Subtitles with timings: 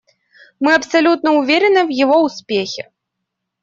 [0.59, 2.89] Мы абсолютно уверены в его успехе.